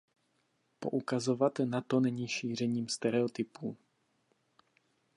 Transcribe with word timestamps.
Poukazovat 0.79 1.59
na 1.59 1.81
to 1.81 1.99
není 1.99 2.27
šířením 2.27 2.87
stereotypů. 2.89 3.77